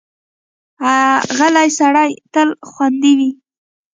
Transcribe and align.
غلی 1.37 1.69
سړی 1.79 2.11
تل 2.33 2.49
خوندي 2.69 3.13
وي. 3.19 3.31